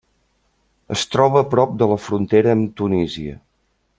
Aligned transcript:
Es 0.95 1.03
troba 1.15 1.43
a 1.43 1.47
prop 1.51 1.77
de 1.83 1.89
la 1.93 1.99
frontera 2.07 2.57
amb 2.57 2.75
Tunísia. 2.83 3.37